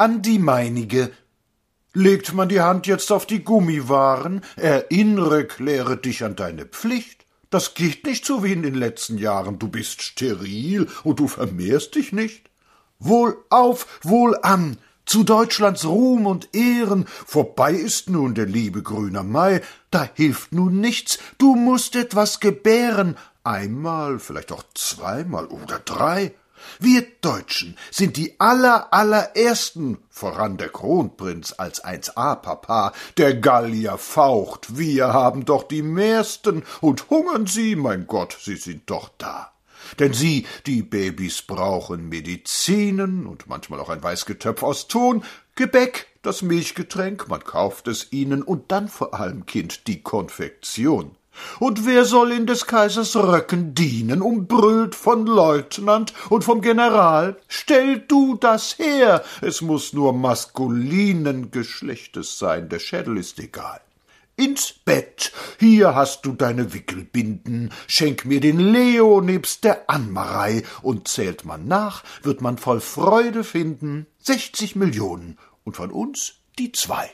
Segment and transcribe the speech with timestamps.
[0.00, 1.12] an die meinige.
[1.92, 7.26] Legt man die Hand jetzt auf die Gummiwaren, erinnere, kläre dich an deine Pflicht.
[7.50, 9.58] Das geht nicht so wie in den letzten Jahren.
[9.58, 12.48] Du bist steril und du vermehrst dich nicht.
[12.98, 17.06] Wohl auf, wohl an, zu Deutschlands Ruhm und Ehren.
[17.06, 19.60] Vorbei ist nun der liebe grüner Mai.
[19.90, 21.18] Da hilft nun nichts.
[21.36, 23.16] Du musst etwas gebären.
[23.42, 26.32] Einmal, vielleicht auch zweimal oder drei.
[26.78, 35.12] Wir Deutschen sind die aller, allerersten, voran der Kronprinz als 1a-Papa, der Gallier faucht, wir
[35.12, 39.52] haben doch die mehrsten, und hungern sie, mein Gott, sie sind doch da.
[39.98, 45.24] Denn sie, die Babys brauchen Medizinen und manchmal auch ein Weißgetöpf aus Ton,
[45.54, 51.16] Gebäck, das Milchgetränk, man kauft es ihnen und dann vor allem, Kind, die Konfektion.
[51.58, 57.36] Und wer soll in des Kaisers Röcken dienen, umbrüllt von Leutnant und vom General?
[57.48, 63.80] Stell du das her, es muss nur maskulinen Geschlechtes sein, der Schädel ist egal.
[64.36, 71.08] Ins Bett, hier hast du deine Wickelbinden, schenk mir den Leo nebst der Anmarei, und
[71.08, 77.10] zählt man nach, wird man voll Freude finden, sechzig Millionen, und von uns die zwei.